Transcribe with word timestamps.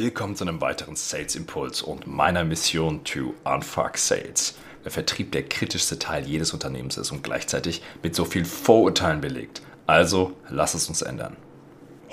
Willkommen 0.00 0.36
zu 0.36 0.44
einem 0.44 0.60
weiteren 0.60 0.94
Sales 0.94 1.34
Impuls 1.34 1.82
und 1.82 2.06
meiner 2.06 2.44
Mission 2.44 3.02
to 3.02 3.34
Unfuck 3.42 3.98
Sales. 3.98 4.54
Der 4.84 4.92
Vertrieb 4.92 5.32
der 5.32 5.42
kritischste 5.42 5.98
Teil 5.98 6.24
jedes 6.24 6.52
Unternehmens 6.52 6.96
ist 6.96 7.10
und 7.10 7.24
gleichzeitig 7.24 7.82
mit 8.00 8.14
so 8.14 8.24
viel 8.24 8.44
Vorurteilen 8.44 9.20
belegt. 9.20 9.60
Also 9.88 10.36
lass 10.50 10.74
es 10.74 10.88
uns 10.88 11.02
ändern. 11.02 11.36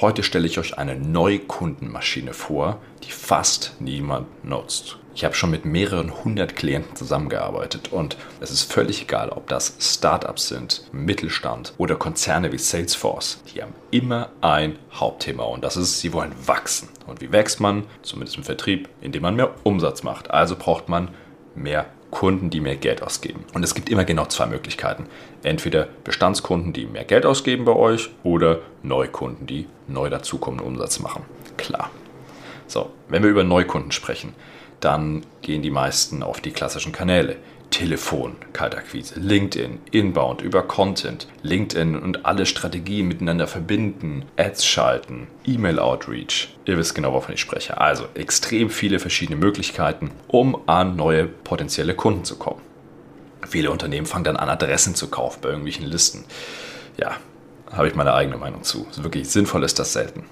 Heute 0.02 0.24
stelle 0.24 0.46
ich 0.46 0.60
euch 0.60 0.78
eine 0.78 0.98
Neukundenmaschine 0.98 2.34
vor, 2.34 2.82
die 3.06 3.12
fast 3.12 3.78
niemand 3.80 4.44
nutzt. 4.44 4.98
Ich 5.14 5.24
habe 5.24 5.36
schon 5.36 5.52
mit 5.52 5.64
mehreren 5.64 6.26
hundert 6.26 6.58
Klienten 6.58 6.98
zusammengearbeitet 6.98 7.94
und 7.94 8.18
es 8.42 8.52
ist 8.52 8.70
völlig 8.70 9.04
egal, 9.04 9.30
ob 9.30 9.48
das 9.48 9.78
Startups 9.80 10.50
sind, 10.50 10.90
Mittelstand 10.92 11.74
oder 11.78 11.96
Konzerne 11.96 12.52
wie 12.52 12.58
Salesforce. 12.58 13.42
Die 13.54 13.62
haben 13.62 13.74
immer 13.90 14.32
ein 14.42 14.78
Hauptthema 14.92 15.46
und 15.46 15.64
das 15.64 15.78
ist, 15.78 16.02
sie 16.02 16.12
wollen 16.12 16.36
wachsen. 16.46 16.90
Und 17.08 17.22
wie 17.22 17.32
wächst 17.32 17.62
man? 17.62 17.86
Zumindest 18.02 18.36
im 18.36 18.44
Vertrieb, 18.44 18.90
indem 19.00 19.22
man 19.22 19.38
mehr 19.38 19.56
Umsatz 19.64 20.04
macht. 20.04 20.30
Also 20.30 20.58
braucht 20.58 20.90
man 20.90 21.08
mehr 21.56 21.86
Kunden, 22.16 22.50
die 22.50 22.62
mehr 22.62 22.78
Geld 22.78 23.04
ausgeben. 23.04 23.44
Und 23.54 23.64
es 23.64 23.76
gibt 23.76 23.90
immer 23.90 24.06
genau 24.06 24.26
zwei 24.26 24.46
Möglichkeiten. 24.46 25.08
Entweder 25.44 25.90
Bestandskunden, 26.06 26.72
die 26.72 26.86
mehr 26.86 27.04
Geld 27.04 27.26
ausgeben 27.26 27.66
bei 27.66 27.74
euch 27.74 28.10
oder 28.24 28.60
Neukunden, 28.84 29.46
die 29.46 29.68
neu 29.90 30.10
dazukommenden 30.10 30.66
Umsatz 30.66 31.00
machen. 31.00 31.24
Klar. 31.58 31.92
So, 32.68 32.90
wenn 33.10 33.22
wir 33.22 33.30
über 33.30 33.44
Neukunden 33.44 33.92
sprechen, 33.92 34.34
dann 34.80 35.26
gehen 35.42 35.62
die 35.62 35.72
meisten 35.72 36.24
auf 36.24 36.40
die 36.40 36.52
klassischen 36.52 36.94
Kanäle. 36.94 37.36
Telefon, 37.76 38.38
Kaltakquise, 38.54 39.20
LinkedIn, 39.20 39.80
Inbound 39.92 40.42
über 40.42 40.62
Content, 40.62 41.28
LinkedIn 41.42 41.98
und 41.98 42.26
alle 42.26 42.46
Strategien 42.46 43.06
miteinander 43.06 43.48
verbinden, 43.48 44.24
Ads 44.38 44.66
schalten, 44.66 45.28
E-Mail-Outreach. 45.46 46.56
Ihr 46.64 46.78
wisst 46.78 46.96
genau, 46.96 47.12
wovon 47.12 47.34
ich 47.34 47.42
spreche. 47.42 47.82
Also 47.82 48.06
extrem 48.14 48.70
viele 48.70 49.00
verschiedene 49.00 49.38
Möglichkeiten, 49.38 50.12
um 50.30 50.58
an 50.70 50.96
neue 50.96 51.26
potenzielle 51.26 51.96
Kunden 51.96 52.24
zu 52.24 52.38
kommen. 52.38 52.62
Viele 53.46 53.72
Unternehmen 53.72 54.06
fangen 54.08 54.24
dann 54.24 54.38
an, 54.38 54.48
Adressen 54.48 54.96
zu 54.96 55.10
kaufen 55.10 55.40
bei 55.42 55.50
irgendwelchen 55.50 55.86
Listen. 55.86 56.24
Ja, 56.96 57.18
habe 57.74 57.90
ich 57.90 57.96
meine 57.96 58.14
eigene 58.14 58.38
Meinung 58.38 58.64
zu. 58.64 58.88
Wirklich 58.96 59.28
sinnvoll 59.30 59.66
ist 59.66 59.80
das 59.80 59.92
selten. 59.92 60.24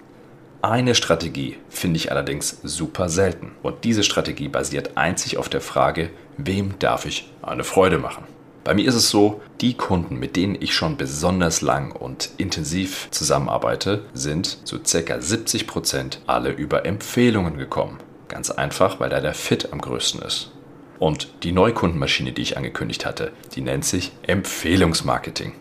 Eine 0.62 0.96
Strategie 0.96 1.58
finde 1.68 1.98
ich 1.98 2.10
allerdings 2.10 2.62
super 2.64 3.10
selten. 3.10 3.52
Und 3.64 3.84
diese 3.84 4.02
Strategie 4.02 4.48
basiert 4.48 4.96
einzig 4.96 5.36
auf 5.36 5.50
der 5.50 5.60
Frage, 5.60 6.10
wem 6.38 6.78
darf 6.80 7.06
ich 7.06 7.30
eine 7.42 7.64
Freude 7.64 7.98
machen? 7.98 8.26
Bei 8.64 8.74
mir 8.74 8.88
ist 8.88 8.96
es 8.96 9.10
so, 9.10 9.42
die 9.60 9.74
Kunden, 9.74 10.18
mit 10.18 10.38
denen 10.38 10.56
ich 10.58 10.74
schon 10.74 10.96
besonders 10.96 11.62
lang 11.62 11.92
und 11.92 12.30
intensiv 12.38 13.10
zusammenarbeite, 13.12 14.06
sind 14.14 14.66
zu 14.66 14.80
ca. 14.80 15.20
70 15.20 15.68
Prozent 15.68 16.22
alle 16.28 16.52
über 16.52 16.86
Empfehlungen 16.86 17.58
gekommen. 17.58 17.98
Ganz 18.30 18.52
einfach, 18.52 19.02
weil 19.02 19.10
da 19.10 19.20
der 19.20 19.34
Fit 19.34 19.74
am 19.74 19.82
größten 19.82 20.22
ist. 20.22 20.52
Und 20.98 21.44
die 21.44 21.52
Neukundenmaschine, 21.52 22.32
die 22.32 22.42
ich 22.42 22.56
angekündigt 22.56 23.06
hatte, 23.06 23.34
die 23.54 23.62
nennt 23.62 23.84
sich 23.84 24.14
Empfehlungsmarketing. 24.26 25.52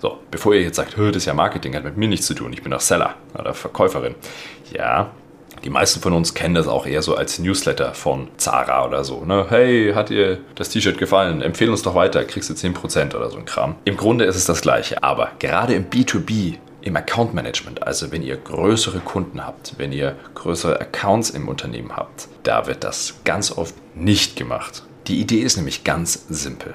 So, 0.00 0.18
bevor 0.30 0.54
ihr 0.54 0.62
jetzt 0.62 0.76
sagt, 0.76 0.98
das 0.98 1.16
ist 1.16 1.26
ja 1.26 1.34
Marketing, 1.34 1.76
hat 1.76 1.84
mit 1.84 1.96
mir 1.96 2.08
nichts 2.08 2.26
zu 2.26 2.34
tun, 2.34 2.52
ich 2.52 2.62
bin 2.62 2.72
doch 2.72 2.80
Seller 2.80 3.14
oder 3.38 3.54
Verkäuferin. 3.54 4.16
Ja, 4.72 5.12
die 5.64 5.70
meisten 5.70 6.00
von 6.00 6.12
uns 6.12 6.34
kennen 6.34 6.54
das 6.54 6.68
auch 6.68 6.86
eher 6.86 7.02
so 7.02 7.14
als 7.14 7.38
Newsletter 7.38 7.94
von 7.94 8.28
Zara 8.36 8.86
oder 8.86 9.04
so. 9.04 9.24
Ne? 9.24 9.46
Hey, 9.48 9.92
hat 9.94 10.10
dir 10.10 10.38
das 10.54 10.68
T-Shirt 10.68 10.98
gefallen? 10.98 11.42
Empfehle 11.42 11.70
uns 11.70 11.82
doch 11.82 11.94
weiter, 11.94 12.24
kriegst 12.24 12.50
du 12.50 12.54
10% 12.54 13.14
oder 13.14 13.30
so 13.30 13.38
ein 13.38 13.44
Kram. 13.44 13.76
Im 13.84 13.96
Grunde 13.96 14.24
ist 14.24 14.36
es 14.36 14.44
das 14.44 14.60
gleiche, 14.60 15.02
aber 15.02 15.32
gerade 15.38 15.74
im 15.74 15.90
B2B, 15.90 16.54
im 16.82 16.96
Account 16.96 17.34
Management, 17.34 17.82
also 17.82 18.12
wenn 18.12 18.22
ihr 18.22 18.36
größere 18.36 19.00
Kunden 19.00 19.44
habt, 19.44 19.74
wenn 19.78 19.92
ihr 19.92 20.16
größere 20.34 20.80
Accounts 20.80 21.30
im 21.30 21.48
Unternehmen 21.48 21.96
habt, 21.96 22.28
da 22.44 22.66
wird 22.66 22.84
das 22.84 23.14
ganz 23.24 23.50
oft 23.56 23.74
nicht 23.94 24.36
gemacht. 24.36 24.84
Die 25.06 25.20
Idee 25.20 25.40
ist 25.40 25.56
nämlich 25.56 25.84
ganz 25.84 26.26
simpel, 26.28 26.74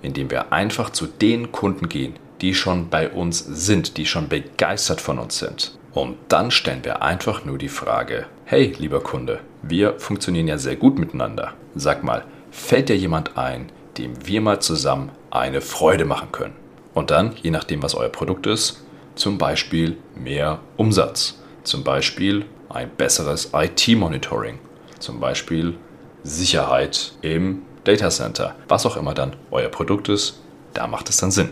indem 0.00 0.30
wir 0.30 0.52
einfach 0.52 0.90
zu 0.90 1.06
den 1.06 1.52
Kunden 1.52 1.88
gehen, 1.88 2.14
die 2.40 2.54
schon 2.54 2.88
bei 2.88 3.08
uns 3.08 3.38
sind, 3.38 3.96
die 3.96 4.06
schon 4.06 4.28
begeistert 4.28 5.00
von 5.00 5.18
uns 5.18 5.38
sind. 5.38 5.78
Und 5.94 6.16
dann 6.28 6.50
stellen 6.50 6.84
wir 6.84 7.02
einfach 7.02 7.44
nur 7.44 7.58
die 7.58 7.68
Frage, 7.68 8.26
hey 8.44 8.74
lieber 8.78 9.00
Kunde, 9.00 9.40
wir 9.62 9.98
funktionieren 9.98 10.48
ja 10.48 10.58
sehr 10.58 10.76
gut 10.76 10.98
miteinander. 10.98 11.52
Sag 11.74 12.02
mal, 12.02 12.24
fällt 12.50 12.88
dir 12.88 12.96
jemand 12.96 13.36
ein, 13.36 13.70
dem 13.98 14.26
wir 14.26 14.40
mal 14.40 14.60
zusammen 14.60 15.10
eine 15.30 15.60
Freude 15.60 16.04
machen 16.04 16.32
können? 16.32 16.54
Und 16.94 17.10
dann, 17.10 17.34
je 17.42 17.50
nachdem, 17.50 17.82
was 17.82 17.94
euer 17.94 18.08
Produkt 18.08 18.46
ist, 18.46 18.84
zum 19.14 19.38
Beispiel 19.38 19.98
mehr 20.14 20.60
Umsatz, 20.76 21.38
zum 21.62 21.84
Beispiel 21.84 22.46
ein 22.70 22.90
besseres 22.96 23.50
IT-Monitoring, 23.52 24.58
zum 24.98 25.20
Beispiel 25.20 25.74
Sicherheit 26.22 27.12
im 27.20 27.62
Data 27.84 28.08
Center, 28.08 28.54
was 28.68 28.86
auch 28.86 28.96
immer 28.96 29.12
dann 29.12 29.36
euer 29.50 29.68
Produkt 29.68 30.08
ist, 30.08 30.40
da 30.72 30.86
macht 30.86 31.08
es 31.10 31.18
dann 31.18 31.30
Sinn. 31.30 31.50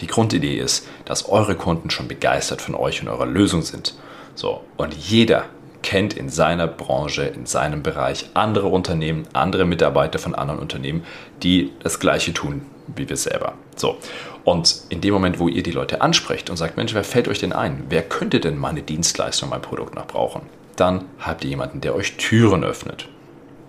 Die 0.00 0.06
Grundidee 0.06 0.58
ist, 0.58 0.86
dass 1.04 1.28
eure 1.28 1.54
Kunden 1.54 1.90
schon 1.90 2.08
begeistert 2.08 2.62
von 2.62 2.74
euch 2.74 3.02
und 3.02 3.08
eurer 3.08 3.26
Lösung 3.26 3.62
sind. 3.62 3.94
So, 4.34 4.62
und 4.76 4.94
jeder 4.94 5.44
kennt 5.82 6.14
in 6.14 6.28
seiner 6.28 6.66
Branche, 6.66 7.22
in 7.22 7.46
seinem 7.46 7.82
Bereich 7.82 8.30
andere 8.34 8.66
Unternehmen, 8.68 9.26
andere 9.32 9.64
Mitarbeiter 9.64 10.18
von 10.18 10.34
anderen 10.34 10.60
Unternehmen, 10.60 11.04
die 11.42 11.72
das 11.82 12.00
Gleiche 12.00 12.32
tun 12.32 12.62
wie 12.96 13.08
wir 13.08 13.16
selber. 13.16 13.54
So, 13.76 13.98
und 14.44 14.82
in 14.88 15.00
dem 15.00 15.12
Moment, 15.12 15.38
wo 15.38 15.48
ihr 15.48 15.62
die 15.62 15.70
Leute 15.70 16.00
ansprecht 16.00 16.50
und 16.50 16.56
sagt, 16.56 16.76
Mensch, 16.76 16.94
wer 16.94 17.04
fällt 17.04 17.28
euch 17.28 17.38
denn 17.38 17.52
ein? 17.52 17.84
Wer 17.88 18.02
könnte 18.02 18.40
denn 18.40 18.56
meine 18.56 18.82
Dienstleistung, 18.82 19.50
mein 19.50 19.62
Produkt 19.62 19.94
noch 19.94 20.06
brauchen? 20.06 20.42
Dann 20.76 21.04
habt 21.18 21.44
ihr 21.44 21.50
jemanden, 21.50 21.80
der 21.80 21.94
euch 21.94 22.16
Türen 22.16 22.64
öffnet. 22.64 23.08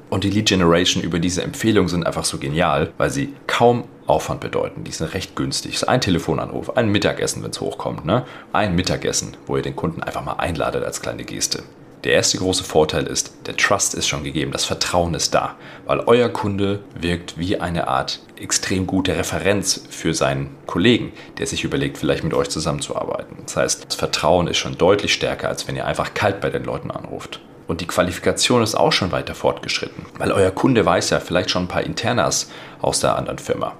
Und 0.10 0.24
die 0.24 0.30
Lead 0.30 0.48
Generation 0.48 1.04
über 1.04 1.20
diese 1.20 1.44
Empfehlungen 1.44 1.90
sind 1.90 2.06
einfach 2.06 2.26
so 2.26 2.38
genial, 2.38 2.92
weil 2.98 3.10
sie 3.10 3.34
kaum 3.48 3.84
Aufwand 4.08 4.42
bedeuten. 4.42 4.84
Die 4.84 4.92
sind 4.92 5.14
recht 5.14 5.36
günstig. 5.36 5.88
Ein 5.88 6.02
Telefonanruf, 6.02 6.76
ein 6.76 6.90
Mittagessen, 6.90 7.44
wenn 7.44 7.52
es 7.52 7.62
hochkommt. 7.62 8.06
Ne? 8.06 8.26
Ein 8.52 8.76
Mittagessen, 8.76 9.38
wo 9.46 9.56
ihr 9.56 9.62
den 9.62 9.76
Kunden 9.76 10.02
einfach 10.02 10.26
mal 10.26 10.34
einladet 10.34 10.84
als 10.84 11.02
kleine 11.02 11.24
Geste. 11.24 11.64
Der 12.06 12.14
erste 12.14 12.38
große 12.38 12.64
Vorteil 12.64 13.06
ist, 13.08 13.34
der 13.46 13.58
Trust 13.58 13.94
ist 13.94 14.08
schon 14.08 14.24
gegeben, 14.24 14.54
das 14.54 14.64
Vertrauen 14.64 15.14
ist 15.16 15.36
da, 15.36 15.56
weil 15.86 16.00
euer 16.00 16.30
Kunde 16.30 16.80
wirkt 16.98 17.38
wie 17.38 17.60
eine 17.60 17.90
Art 17.90 18.22
extrem 18.38 18.88
gute 18.88 19.18
Referenz 19.18 19.84
für 19.90 20.14
seinen 20.14 20.56
Kollegen, 20.66 21.12
der 21.40 21.46
sich 21.46 21.66
überlegt, 21.66 21.98
vielleicht 21.98 22.24
mit 22.24 22.34
euch 22.34 22.50
zusammenzuarbeiten. 22.50 23.36
Das 23.46 23.58
heißt, 23.58 23.86
das 23.86 23.96
Vertrauen 23.96 24.48
ist 24.48 24.58
schon 24.58 24.78
deutlich 24.78 25.14
stärker, 25.14 25.50
als 25.50 25.68
wenn 25.68 25.76
ihr 25.76 25.86
einfach 25.86 26.14
kalt 26.14 26.40
bei 26.40 26.50
den 26.50 26.64
Leuten 26.64 26.90
anruft. 26.90 27.42
Und 27.70 27.82
die 27.82 27.88
Qualifikation 27.88 28.64
ist 28.64 28.74
auch 28.74 28.92
schon 28.92 29.12
weiter 29.12 29.36
fortgeschritten, 29.36 30.04
weil 30.18 30.32
euer 30.32 30.50
Kunde 30.50 30.84
weiß 30.84 31.12
ja 31.12 31.20
vielleicht 31.20 31.52
schon 31.52 31.66
ein 31.66 31.68
paar 31.68 31.84
Internas 31.84 32.50
aus 32.82 33.00
der 33.00 33.16
anderen 33.16 33.38
Firma. 33.38 33.74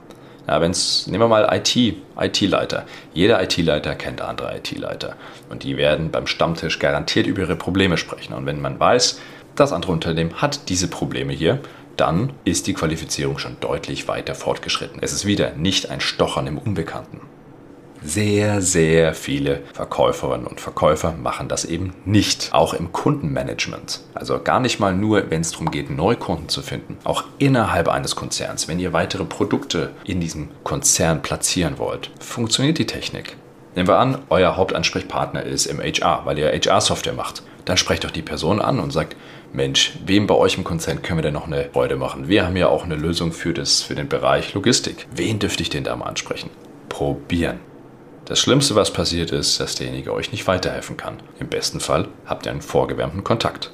Ja, 0.48 0.62
wenn's, 0.62 1.08
nehmen 1.08 1.24
wir 1.24 1.28
mal 1.28 1.50
IT, 1.52 1.76
IT-Leiter. 1.76 2.86
Jeder 3.16 3.42
IT-Leiter 3.42 3.96
kennt 3.96 4.22
andere 4.22 4.56
IT-Leiter. 4.58 5.16
Und 5.50 5.64
die 5.64 5.76
werden 5.76 6.12
beim 6.12 6.28
Stammtisch 6.28 6.78
garantiert 6.78 7.26
über 7.26 7.42
ihre 7.42 7.56
Probleme 7.56 7.98
sprechen. 7.98 8.36
Und 8.36 8.46
wenn 8.46 8.62
man 8.62 8.80
weiß, 8.80 9.20
das 9.56 9.74
andere 9.74 9.92
Unternehmen 9.92 10.40
hat 10.40 10.70
diese 10.70 10.88
Probleme 10.88 11.34
hier, 11.34 11.60
dann 11.98 12.34
ist 12.46 12.68
die 12.68 12.76
Qualifizierung 12.76 13.40
schon 13.40 13.58
deutlich 13.60 14.08
weiter 14.08 14.36
fortgeschritten. 14.36 15.00
Es 15.02 15.14
ist 15.14 15.26
wieder 15.26 15.56
nicht 15.56 15.90
ein 15.90 16.00
Stochern 16.00 16.46
im 16.46 16.60
Unbekannten. 16.60 17.22
Sehr, 18.02 18.62
sehr 18.62 19.14
viele 19.14 19.62
Verkäuferinnen 19.74 20.48
und 20.48 20.62
Verkäufer 20.62 21.14
machen 21.14 21.50
das 21.50 21.66
eben 21.66 21.94
nicht. 22.06 22.50
Auch 22.54 22.74
im 22.74 22.92
Kundenmanagement. 22.92 24.02
Also 24.14 24.40
gar 24.42 24.60
nicht 24.60 24.80
mal 24.80 24.96
nur, 24.96 25.30
wenn 25.30 25.42
es 25.42 25.52
darum 25.52 25.70
geht, 25.70 25.90
Neukunden 25.90 26.48
zu 26.48 26.62
finden. 26.62 26.98
Auch 27.04 27.26
innerhalb 27.40 27.90
eines 27.90 28.16
Konzerns, 28.16 28.68
wenn 28.68 28.80
ihr 28.80 28.94
weitere 28.94 29.26
Produkte 29.26 29.92
in 30.06 30.22
diesem 30.22 30.50
Konzern 30.64 31.22
platzieren 31.22 31.78
wollt, 31.78 32.12
funktioniert 32.20 32.78
die 32.78 32.86
Technik. 32.86 33.36
Nehmen 33.76 33.88
wir 33.88 33.98
an, 33.98 34.20
euer 34.30 34.56
Hauptansprechpartner 34.56 35.44
ist 35.44 35.66
im 35.66 35.80
HR, 35.80 36.22
weil 36.26 36.40
ihr 36.40 36.52
HR-Software 36.52 37.14
macht. 37.14 37.44
Dann 37.66 37.78
sprecht 37.78 38.04
doch 38.04 38.12
die 38.12 38.22
Person 38.22 38.62
an 38.62 38.80
und 38.80 38.92
sagt, 38.92 39.16
Mensch, 39.54 39.94
wem 40.06 40.26
bei 40.26 40.36
euch 40.36 40.58
im 40.58 40.64
Konzern 40.64 41.02
können 41.02 41.20
wir 41.20 41.24
denn 41.24 41.34
noch 41.34 41.48
eine 41.48 41.70
Freude 41.72 41.96
machen? 41.96 42.28
Wir 42.28 42.46
haben 42.46 42.56
ja 42.56 42.68
auch 42.68 42.84
eine 42.84 42.96
Lösung 42.96 43.32
für, 43.32 43.54
das, 43.54 43.82
für 43.82 43.96
den 43.96 44.08
Bereich 44.08 44.54
Logistik. 44.54 45.08
Wen 45.14 45.40
dürfte 45.40 45.64
ich 45.64 45.70
denn 45.70 45.84
da 45.84 45.96
mal 45.96 46.06
ansprechen? 46.06 46.50
Probieren. 46.88 47.60
Das 48.26 48.40
Schlimmste, 48.40 48.76
was 48.76 48.94
passiert 48.94 49.32
ist, 49.32 49.60
dass 49.60 49.76
derjenige 49.76 50.14
euch 50.14 50.32
nicht 50.32 50.46
weiterhelfen 50.48 50.98
kann. 50.98 51.18
Im 51.40 51.48
besten 51.48 51.80
Fall 51.80 52.08
habt 52.26 52.46
ihr 52.46 52.52
einen 52.52 52.62
vorgewärmten 52.62 53.24
Kontakt. 53.24 53.72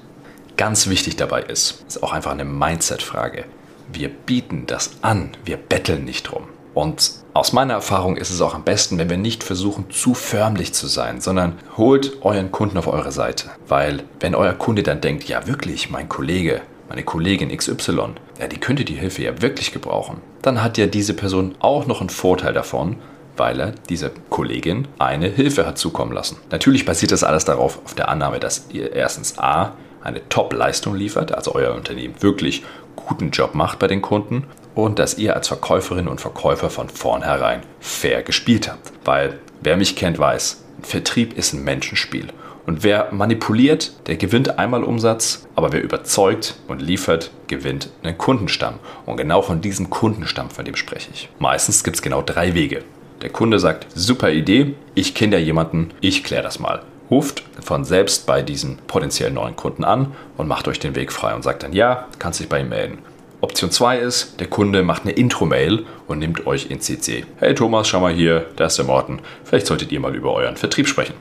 Ganz 0.58 0.88
wichtig 0.88 1.18
dabei 1.18 1.42
ist, 1.42 1.84
ist 1.88 2.02
auch 2.02 2.14
einfach 2.14 2.32
eine 2.32 2.46
Mindset-Frage. 2.46 3.46
Wir 3.92 4.10
bieten 4.10 4.66
das 4.68 4.92
an, 5.02 5.32
wir 5.44 5.58
betteln 5.58 6.06
nicht 6.06 6.24
drum. 6.24 6.44
Und 6.74 7.12
aus 7.34 7.54
meiner 7.54 7.74
Erfahrung 7.74 8.18
ist 8.18 8.32
es 8.32 8.42
auch 8.42 8.54
am 8.54 8.64
besten, 8.64 8.98
wenn 8.98 9.10
wir 9.10 9.18
nicht 9.18 9.44
versuchen, 9.44 9.90
zu 9.92 10.14
förmlich 10.14 10.74
zu 10.74 10.88
sein, 10.88 11.22
sondern 11.22 11.58
holt 11.78 12.18
euren 12.22 12.52
Kunden 12.52 12.78
auf 12.78 12.88
eure 12.88 13.14
Seite. 13.14 13.50
Weil 13.68 14.04
wenn 14.20 14.36
euer 14.36 14.54
Kunde 14.54 14.84
dann 14.84 15.02
denkt, 15.02 15.26
ja 15.26 15.48
wirklich, 15.48 15.90
mein 15.90 16.10
Kollege, 16.10 16.62
meine 16.90 17.04
Kollegin 17.04 17.56
XY, 17.56 18.16
ja, 18.40 18.48
die 18.48 18.60
könnte 18.60 18.84
die 18.84 18.96
Hilfe 18.96 19.24
ja 19.24 19.42
wirklich 19.42 19.72
gebrauchen, 19.72 20.22
dann 20.42 20.62
hat 20.62 20.78
ja 20.78 20.88
diese 20.88 21.14
Person 21.14 21.56
auch 21.60 21.88
noch 21.88 22.02
einen 22.02 22.10
Vorteil 22.10 22.54
davon, 22.54 22.98
weil 23.38 23.60
er 23.60 23.72
dieser 23.90 24.12
Kollegin 24.30 24.88
eine 25.00 25.28
Hilfe 25.28 25.66
hat 25.66 25.78
zukommen 25.78 26.12
lassen. 26.12 26.38
Natürlich 26.52 26.86
basiert 26.86 27.12
das 27.12 27.24
alles 27.24 27.46
darauf, 27.46 27.80
auf 27.84 27.94
der 27.94 28.10
Annahme, 28.10 28.40
dass 28.40 28.68
ihr 28.72 28.94
erstens 28.94 29.38
A 29.38 29.74
eine 30.02 30.28
Top-Leistung 30.30 30.96
liefert, 30.96 31.34
also 31.34 31.56
euer 31.56 31.74
Unternehmen 31.74 32.22
wirklich 32.22 32.64
guten 32.96 33.32
Job 33.32 33.56
macht 33.56 33.80
bei 33.80 33.88
den 33.88 34.02
Kunden 34.02 34.46
und 34.76 35.00
dass 35.00 35.18
ihr 35.18 35.36
als 35.36 35.48
Verkäuferin 35.48 36.08
und 36.08 36.22
Verkäufer 36.22 36.70
von 36.70 36.90
vornherein 36.90 37.62
fair 37.80 38.24
gespielt 38.24 38.70
habt. 38.70 38.92
Weil 39.04 39.40
wer 39.62 39.78
mich 39.78 39.96
kennt, 39.96 40.20
weiß, 40.20 40.64
Vertrieb 40.82 41.38
ist 41.38 41.54
ein 41.54 41.64
Menschenspiel. 41.64 42.28
Und 42.66 42.84
wer 42.84 43.12
manipuliert, 43.12 43.94
der 44.08 44.18
gewinnt 44.18 44.58
einmal 44.58 44.84
Umsatz, 44.84 45.48
aber 45.56 45.72
wer 45.72 45.84
überzeugt 45.84 46.56
und 46.68 46.82
liefert, 46.82 47.30
gewinnt 47.48 47.90
einen 48.02 48.18
Kundenstamm. 48.18 48.80
Und 49.06 49.18
genau 49.18 49.44
von 49.44 49.62
diesem 49.62 49.92
Kundenstamm, 49.92 50.50
von 50.50 50.66
dem 50.66 50.76
spreche 50.76 51.12
ich. 51.14 51.30
Meistens 51.38 51.84
gibt 51.84 51.98
es 51.98 52.02
genau 52.02 52.24
drei 52.24 52.56
Wege. 52.56 52.84
Der 53.22 53.30
Kunde 53.30 53.60
sagt, 53.60 53.88
super 53.96 54.32
Idee, 54.32 54.76
ich 54.94 55.16
kenne 55.16 55.38
ja 55.38 55.42
jemanden, 55.42 55.92
ich 56.02 56.24
kläre 56.24 56.44
das 56.44 56.60
mal. 56.60 56.82
Ruft 57.10 57.44
von 57.62 57.86
selbst 57.86 58.26
bei 58.26 58.42
diesem 58.42 58.78
potenziellen 58.88 59.36
neuen 59.36 59.56
Kunden 59.56 59.84
an 59.84 60.14
und 60.38 60.48
macht 60.48 60.68
euch 60.68 60.80
den 60.80 60.96
Weg 60.96 61.12
frei 61.12 61.34
und 61.36 61.44
sagt 61.44 61.64
dann, 61.64 61.74
ja, 61.74 62.08
kannst 62.20 62.40
dich 62.40 62.50
bei 62.50 62.60
ihm 62.60 62.70
melden. 62.70 63.00
Option 63.42 63.70
2 63.70 64.00
ist, 64.00 64.40
der 64.40 64.48
Kunde 64.48 64.82
macht 64.82 65.04
eine 65.04 65.12
Intro-Mail 65.12 65.86
und 66.08 66.20
nimmt 66.20 66.48
euch 66.48 66.72
in 66.72 66.82
CC. 66.82 67.26
Hey 67.38 67.54
Thomas, 67.54 67.88
schau 67.88 68.00
mal 68.00 68.14
hier, 68.14 68.48
da 68.56 68.66
ist 68.66 68.78
der 68.78 68.86
Morten. 68.86 69.20
Vielleicht 69.44 69.68
solltet 69.68 69.92
ihr 69.92 70.00
mal 70.00 70.16
über 70.16 70.34
euren 70.34 70.58
Vertrieb 70.58 70.88
sprechen. 70.88 71.14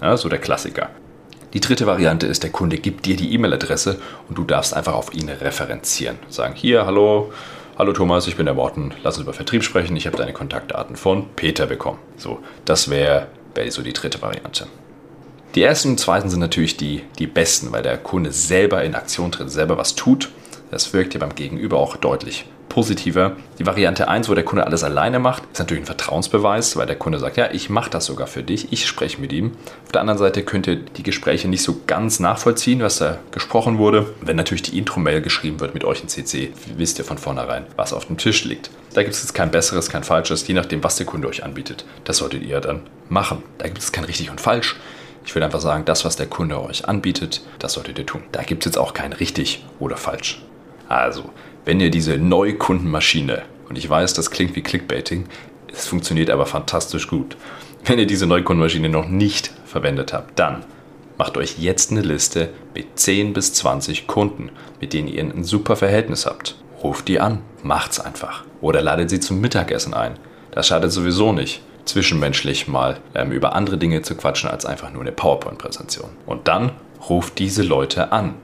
Ja, 0.00 0.16
so 0.16 0.28
der 0.28 0.38
Klassiker. 0.38 0.90
Die 1.54 1.60
dritte 1.60 1.86
Variante 1.86 2.26
ist, 2.26 2.42
der 2.44 2.50
Kunde 2.50 2.78
gibt 2.78 3.04
dir 3.04 3.16
die 3.16 3.34
E-Mail-Adresse 3.34 4.00
und 4.28 4.38
du 4.38 4.44
darfst 4.44 4.74
einfach 4.74 4.94
auf 4.94 5.12
ihn 5.12 5.28
referenzieren. 5.28 6.18
Sagen, 6.28 6.54
hier, 6.54 6.86
hallo, 6.86 7.32
hallo 7.78 7.92
Thomas, 7.92 8.26
ich 8.26 8.36
bin 8.36 8.46
der 8.46 8.54
Morten, 8.54 8.92
lass 9.02 9.16
uns 9.16 9.24
über 9.24 9.32
Vertrieb 9.32 9.64
sprechen, 9.64 9.96
ich 9.96 10.06
habe 10.06 10.16
deine 10.16 10.32
Kontaktdaten 10.32 10.96
von 10.96 11.28
Peter 11.36 11.66
bekommen. 11.66 11.98
So, 12.16 12.40
das 12.64 12.90
wäre 12.90 13.28
wär 13.54 13.70
so 13.70 13.82
die 13.82 13.92
dritte 13.92 14.20
Variante. 14.22 14.66
Die 15.54 15.62
ersten 15.62 15.90
und 15.90 16.00
zweiten 16.00 16.30
sind 16.30 16.40
natürlich 16.40 16.76
die, 16.76 17.02
die 17.18 17.26
besten, 17.26 17.72
weil 17.72 17.82
der 17.82 17.98
Kunde 17.98 18.32
selber 18.32 18.82
in 18.84 18.94
Aktion 18.94 19.32
tritt, 19.32 19.50
selber 19.50 19.76
was 19.76 19.94
tut. 19.94 20.30
Das 20.70 20.92
wirkt 20.92 21.14
ja 21.14 21.20
beim 21.20 21.34
Gegenüber 21.34 21.78
auch 21.78 21.96
deutlich 21.96 22.46
positiver. 22.72 23.36
Die 23.58 23.66
Variante 23.66 24.08
1, 24.08 24.30
wo 24.30 24.34
der 24.34 24.44
Kunde 24.44 24.66
alles 24.66 24.82
alleine 24.82 25.18
macht, 25.18 25.42
ist 25.52 25.58
natürlich 25.58 25.82
ein 25.82 25.86
Vertrauensbeweis, 25.86 26.74
weil 26.76 26.86
der 26.86 26.96
Kunde 26.96 27.18
sagt, 27.18 27.36
ja, 27.36 27.50
ich 27.52 27.68
mache 27.68 27.90
das 27.90 28.06
sogar 28.06 28.26
für 28.26 28.42
dich, 28.42 28.72
ich 28.72 28.86
spreche 28.86 29.20
mit 29.20 29.30
ihm. 29.30 29.52
Auf 29.84 29.92
der 29.92 30.00
anderen 30.00 30.18
Seite 30.18 30.42
könnt 30.42 30.66
ihr 30.66 30.76
die 30.76 31.02
Gespräche 31.02 31.48
nicht 31.48 31.62
so 31.62 31.82
ganz 31.86 32.18
nachvollziehen, 32.18 32.80
was 32.80 32.96
da 32.96 33.18
gesprochen 33.30 33.76
wurde. 33.76 34.14
Wenn 34.22 34.36
natürlich 34.36 34.62
die 34.62 34.78
Intro-Mail 34.78 35.20
geschrieben 35.20 35.60
wird 35.60 35.74
mit 35.74 35.84
euch 35.84 36.00
in 36.00 36.08
CC, 36.08 36.52
wisst 36.76 36.98
ihr 36.98 37.04
von 37.04 37.18
vornherein, 37.18 37.66
was 37.76 37.92
auf 37.92 38.06
dem 38.06 38.16
Tisch 38.16 38.44
liegt. 38.44 38.70
Da 38.94 39.02
gibt 39.02 39.14
es 39.14 39.22
jetzt 39.22 39.34
kein 39.34 39.50
besseres, 39.50 39.90
kein 39.90 40.02
falsches, 40.02 40.46
je 40.48 40.54
nachdem, 40.54 40.82
was 40.82 40.96
der 40.96 41.04
Kunde 41.04 41.28
euch 41.28 41.44
anbietet. 41.44 41.84
Das 42.04 42.16
solltet 42.16 42.42
ihr 42.42 42.60
dann 42.60 42.80
machen. 43.10 43.42
Da 43.58 43.66
gibt 43.66 43.80
es 43.80 43.92
kein 43.92 44.04
richtig 44.04 44.30
und 44.30 44.40
falsch. 44.40 44.76
Ich 45.26 45.34
würde 45.34 45.44
einfach 45.44 45.60
sagen, 45.60 45.84
das, 45.84 46.06
was 46.06 46.16
der 46.16 46.26
Kunde 46.26 46.60
euch 46.62 46.88
anbietet, 46.88 47.42
das 47.58 47.74
solltet 47.74 47.98
ihr 47.98 48.06
tun. 48.06 48.22
Da 48.32 48.42
gibt 48.42 48.64
es 48.64 48.72
jetzt 48.72 48.78
auch 48.78 48.94
kein 48.94 49.12
richtig 49.12 49.64
oder 49.78 49.96
falsch. 49.96 50.42
Also, 50.88 51.30
wenn 51.64 51.80
ihr 51.80 51.90
diese 51.90 52.18
Neukundenmaschine, 52.18 53.42
und 53.68 53.78
ich 53.78 53.88
weiß, 53.88 54.14
das 54.14 54.30
klingt 54.30 54.56
wie 54.56 54.62
Clickbaiting, 54.62 55.26
es 55.72 55.86
funktioniert 55.86 56.30
aber 56.30 56.46
fantastisch 56.46 57.08
gut. 57.08 57.36
Wenn 57.84 57.98
ihr 57.98 58.06
diese 58.06 58.26
Neukundenmaschine 58.26 58.88
noch 58.88 59.08
nicht 59.08 59.52
verwendet 59.64 60.12
habt, 60.12 60.38
dann 60.38 60.64
macht 61.18 61.36
euch 61.36 61.58
jetzt 61.58 61.90
eine 61.90 62.02
Liste 62.02 62.50
mit 62.74 62.98
10 62.98 63.32
bis 63.32 63.54
20 63.54 64.06
Kunden, 64.06 64.50
mit 64.80 64.92
denen 64.92 65.08
ihr 65.08 65.22
ein 65.22 65.44
super 65.44 65.76
Verhältnis 65.76 66.26
habt. 66.26 66.56
Ruft 66.82 67.08
die 67.08 67.20
an, 67.20 67.38
macht's 67.62 68.00
einfach. 68.00 68.44
Oder 68.60 68.82
ladet 68.82 69.10
sie 69.10 69.20
zum 69.20 69.40
Mittagessen 69.40 69.94
ein. 69.94 70.14
Das 70.50 70.66
schadet 70.66 70.92
sowieso 70.92 71.32
nicht, 71.32 71.62
zwischenmenschlich 71.84 72.68
mal 72.68 72.98
ähm, 73.14 73.32
über 73.32 73.54
andere 73.54 73.78
Dinge 73.78 74.02
zu 74.02 74.14
quatschen 74.14 74.50
als 74.50 74.66
einfach 74.66 74.92
nur 74.92 75.02
eine 75.02 75.12
PowerPoint-Präsentation. 75.12 76.10
Und 76.26 76.48
dann 76.48 76.72
ruft 77.08 77.38
diese 77.38 77.62
Leute 77.62 78.12
an. 78.12 78.34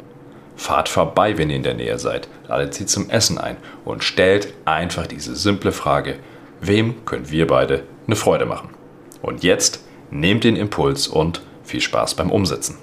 Fahrt 0.59 0.89
vorbei, 0.89 1.39
wenn 1.39 1.51
ihr 1.51 1.57
in 1.57 1.63
der 1.63 1.75
Nähe 1.75 2.01
seid, 2.01 2.29
ladet 2.49 2.75
sie 2.75 2.85
zum 2.85 3.09
Essen 3.11 3.39
ein 3.39 3.57
und 3.85 4.03
stellt 4.03 4.53
einfach 4.65 5.07
diese 5.07 5.37
simple 5.37 5.71
Frage, 5.71 6.17
wem 6.61 7.05
können 7.05 7.31
wir 7.31 7.47
beide 7.47 7.85
eine 8.07 8.17
Freude 8.17 8.45
machen? 8.45 8.71
Und 9.23 9.45
jetzt 9.45 9.85
nehmt 10.11 10.43
den 10.43 10.57
Impuls 10.57 11.07
und 11.07 11.43
viel 11.63 11.81
Spaß 11.81 12.15
beim 12.15 12.33
Umsetzen. 12.33 12.79